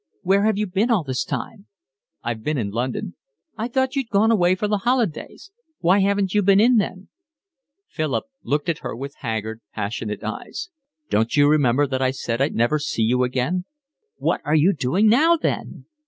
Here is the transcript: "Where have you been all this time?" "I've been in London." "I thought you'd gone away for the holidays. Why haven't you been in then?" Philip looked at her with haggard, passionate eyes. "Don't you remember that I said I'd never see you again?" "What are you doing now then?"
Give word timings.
"Where 0.23 0.45
have 0.45 0.57
you 0.57 0.65
been 0.65 0.89
all 0.89 1.03
this 1.03 1.23
time?" 1.23 1.67
"I've 2.23 2.41
been 2.41 2.57
in 2.57 2.71
London." 2.71 3.15
"I 3.55 3.67
thought 3.67 3.95
you'd 3.95 4.09
gone 4.09 4.31
away 4.31 4.55
for 4.55 4.67
the 4.67 4.79
holidays. 4.79 5.51
Why 5.77 5.99
haven't 5.99 6.33
you 6.33 6.41
been 6.41 6.59
in 6.59 6.77
then?" 6.77 7.09
Philip 7.87 8.25
looked 8.41 8.67
at 8.67 8.79
her 8.79 8.95
with 8.95 9.13
haggard, 9.19 9.61
passionate 9.75 10.23
eyes. 10.23 10.71
"Don't 11.11 11.37
you 11.37 11.47
remember 11.47 11.85
that 11.85 12.01
I 12.01 12.09
said 12.09 12.41
I'd 12.41 12.55
never 12.55 12.79
see 12.79 13.03
you 13.03 13.23
again?" 13.23 13.65
"What 14.17 14.41
are 14.43 14.55
you 14.55 14.73
doing 14.73 15.07
now 15.07 15.37
then?" 15.37 15.85